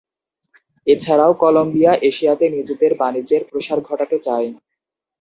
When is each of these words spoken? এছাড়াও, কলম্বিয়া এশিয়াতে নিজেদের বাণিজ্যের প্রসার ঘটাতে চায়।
এছাড়াও, 0.87 1.31
কলম্বিয়া 1.41 1.93
এশিয়াতে 2.09 2.45
নিজেদের 2.49 2.91
বাণিজ্যের 3.01 3.41
প্রসার 3.49 3.79
ঘটাতে 3.81 4.17
চায়। 4.19 4.47